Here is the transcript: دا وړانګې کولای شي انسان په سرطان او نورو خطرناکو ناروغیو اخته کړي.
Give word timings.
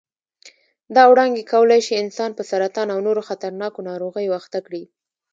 دا 0.95 1.03
وړانګې 1.11 1.43
کولای 1.53 1.81
شي 1.87 1.95
انسان 2.03 2.31
په 2.37 2.43
سرطان 2.49 2.87
او 2.93 2.99
نورو 3.07 3.21
خطرناکو 3.29 3.79
ناروغیو 3.89 4.37
اخته 4.39 4.59
کړي. 4.65 4.83